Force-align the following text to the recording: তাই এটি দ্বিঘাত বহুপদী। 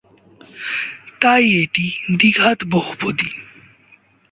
তাই 1.21 1.43
এটি 1.63 1.85
দ্বিঘাত 2.17 2.59
বহুপদী। 2.65 3.31